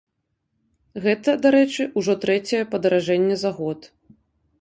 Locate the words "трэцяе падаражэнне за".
2.23-3.51